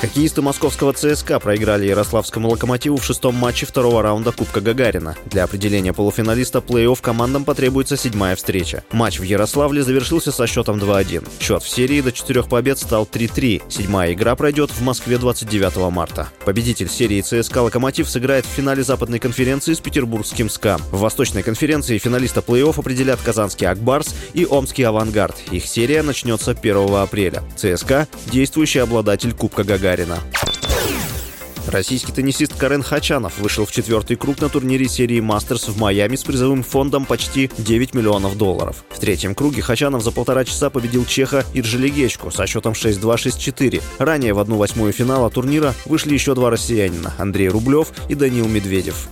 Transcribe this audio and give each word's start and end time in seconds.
Хоккеисты 0.00 0.42
московского 0.42 0.92
ЦСКА 0.92 1.40
проиграли 1.40 1.88
Ярославскому 1.88 2.50
«Локомотиву» 2.50 2.98
в 2.98 3.04
шестом 3.04 3.34
матче 3.34 3.66
второго 3.66 4.00
раунда 4.00 4.30
Кубка 4.30 4.60
Гагарина. 4.60 5.16
Для 5.26 5.42
определения 5.42 5.92
полуфиналиста 5.92 6.60
плей-офф 6.60 7.00
командам 7.02 7.44
потребуется 7.44 7.96
седьмая 7.96 8.36
встреча. 8.36 8.84
Матч 8.92 9.18
в 9.18 9.24
Ярославле 9.24 9.82
завершился 9.82 10.30
со 10.30 10.46
счетом 10.46 10.78
2-1. 10.78 11.26
Счет 11.40 11.64
в 11.64 11.68
серии 11.68 12.00
до 12.00 12.12
четырех 12.12 12.48
побед 12.48 12.78
стал 12.78 13.08
3-3. 13.12 13.62
Седьмая 13.68 14.12
игра 14.12 14.36
пройдет 14.36 14.70
в 14.70 14.80
Москве 14.82 15.18
29 15.18 15.90
марта. 15.90 16.28
Победитель 16.44 16.88
серии 16.88 17.20
ЦСКА 17.20 17.62
«Локомотив» 17.62 18.08
сыграет 18.08 18.46
в 18.46 18.50
финале 18.50 18.84
западной 18.84 19.18
конференции 19.18 19.74
с 19.74 19.80
петербургским 19.80 20.48
СКА. 20.48 20.78
В 20.92 21.00
восточной 21.00 21.42
конференции 21.42 21.98
финалиста 21.98 22.38
плей-офф 22.38 22.78
определят 22.78 23.18
казанский 23.20 23.66
«Акбарс» 23.66 24.14
и 24.32 24.46
омский 24.46 24.84
«Авангард». 24.84 25.34
Их 25.50 25.66
серия 25.66 26.04
начнется 26.04 26.52
1 26.52 26.94
апреля. 26.94 27.42
ЦСКА– 27.56 28.06
действующий 28.30 28.78
обладатель 28.78 29.32
Кубка 29.32 29.64
Гагарина. 29.64 29.87
Гагарина. 29.88 30.18
Российский 31.66 32.12
теннисист 32.12 32.54
Карен 32.54 32.82
Хачанов 32.82 33.38
вышел 33.38 33.64
в 33.64 33.72
четвертый 33.72 34.16
круг 34.16 34.40
на 34.40 34.50
турнире 34.50 34.86
серии 34.86 35.20
«Мастерс» 35.20 35.68
в 35.68 35.78
Майами 35.78 36.16
с 36.16 36.24
призовым 36.24 36.62
фондом 36.62 37.06
почти 37.06 37.50
9 37.56 37.94
миллионов 37.94 38.36
долларов. 38.36 38.84
В 38.90 38.98
третьем 38.98 39.34
круге 39.34 39.62
Хачанов 39.62 40.02
за 40.02 40.10
полтора 40.10 40.44
часа 40.44 40.68
победил 40.68 41.06
чеха 41.06 41.44
Иржели 41.54 41.88
Гечку 41.88 42.30
со 42.30 42.46
счетом 42.46 42.72
6-2-6-4. 42.72 43.82
Ранее 43.98 44.34
в 44.34 44.38
одну 44.38 44.56
восьмую 44.56 44.92
финала 44.92 45.30
турнира 45.30 45.74
вышли 45.86 46.12
еще 46.12 46.34
два 46.34 46.50
россиянина– 46.50 47.14
Андрей 47.18 47.48
Рублев 47.48 47.88
и 48.10 48.14
Данил 48.14 48.46
Медведев. 48.46 49.08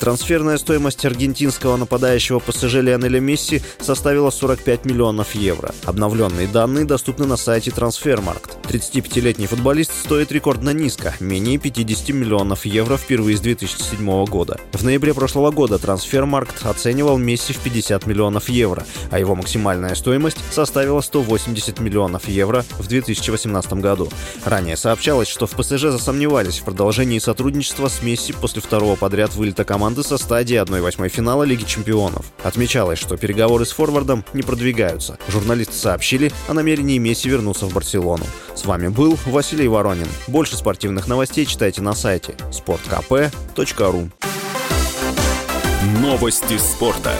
Трансферная 0.00 0.56
стоимость 0.56 1.04
аргентинского 1.04 1.76
нападающего 1.76 2.38
ПСЖ 2.38 2.76
Лионеля 2.76 3.20
Месси 3.20 3.60
составила 3.80 4.30
45 4.30 4.86
миллионов 4.86 5.34
евро. 5.34 5.74
Обновленные 5.84 6.48
данные 6.48 6.86
доступны 6.86 7.26
на 7.26 7.36
сайте 7.36 7.70
Трансфермаркт. 7.70 8.56
35-летний 8.66 9.46
футболист 9.46 9.92
стоит 9.92 10.32
рекордно 10.32 10.70
низко– 10.70 11.14
менее 11.20 11.58
50 11.58 12.08
миллионов 12.10 12.64
евро 12.64 12.96
впервые 12.96 13.36
с 13.36 13.40
2007 13.40 14.24
года. 14.24 14.58
В 14.72 14.82
ноябре 14.82 15.12
прошлого 15.12 15.50
года 15.50 15.78
Трансфермаркт 15.78 16.64
оценивал 16.64 17.18
Месси 17.18 17.52
в 17.52 17.58
50 17.58 18.06
миллионов 18.06 18.48
евро, 18.48 18.86
а 19.10 19.18
его 19.18 19.34
максимальная 19.34 19.94
стоимость 19.94 20.38
составила 20.50 21.02
180 21.02 21.78
миллионов 21.78 22.26
евро 22.26 22.64
в 22.78 22.88
2018 22.88 23.74
году. 23.74 24.08
Ранее 24.46 24.78
сообщалось, 24.78 25.28
что 25.28 25.46
в 25.46 25.50
ПСЖ 25.50 25.90
засомневались 25.90 26.60
в 26.60 26.64
продолжении 26.64 27.18
сотрудничества 27.18 27.88
с 27.88 28.02
Месси 28.02 28.32
после 28.32 28.62
второго 28.62 28.96
подряд 28.96 29.34
вылета 29.34 29.64
команды 29.64 29.89
команды 29.90 30.08
со 30.08 30.18
стадии 30.18 30.56
1-8 30.56 31.08
финала 31.08 31.42
Лиги 31.42 31.64
чемпионов. 31.64 32.26
Отмечалось, 32.44 32.98
что 33.00 33.16
переговоры 33.16 33.66
с 33.66 33.72
форвардом 33.72 34.24
не 34.32 34.42
продвигаются. 34.42 35.18
Журналисты 35.28 35.74
сообщили 35.74 36.30
о 36.48 36.54
намерении 36.54 36.98
Месси 36.98 37.28
вернуться 37.28 37.66
в 37.66 37.74
Барселону. 37.74 38.24
С 38.54 38.64
вами 38.66 38.86
был 38.86 39.18
Василий 39.26 39.66
Воронин. 39.66 40.06
Больше 40.28 40.56
спортивных 40.56 41.08
новостей 41.08 41.44
читайте 41.44 41.82
на 41.82 41.94
сайте 41.94 42.34
sportkp.ru 42.52 44.10
Новости 46.00 46.56
спорта. 46.56 47.12